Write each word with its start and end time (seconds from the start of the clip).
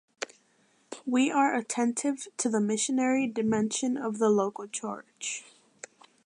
We 1.05 1.29
are 1.29 1.55
attentive 1.55 2.27
to 2.37 2.49
the 2.49 2.59
missionary 2.59 3.27
dimension 3.27 3.97
of 3.97 4.17
the 4.17 4.29
local 4.29 4.67
Church. 4.67 5.43